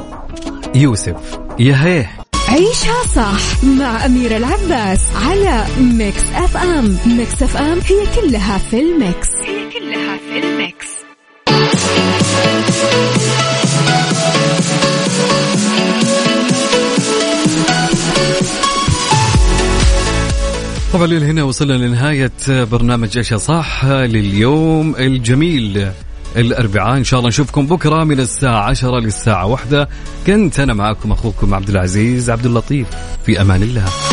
[0.76, 1.40] يوسف.
[1.60, 2.12] يا هيه
[2.48, 9.30] عيشها صح مع أميرة العباس على Mix FM Mix FM هي كلها في ال Mix.
[9.46, 10.88] هي كلها في الميكس.
[20.94, 25.92] طبعا هنا وصلنا لنهاية برنامج عيشها صح لليوم الجميل.
[26.36, 26.98] الأربعاء.
[26.98, 29.90] إن شاء الله نشوفكم بكرة من الساعة 10 للساعة واحدة.
[30.28, 32.88] كنت أنا معكم أخوكم عبد العزيز عبد اللطيف.
[33.26, 34.13] في أمان الله.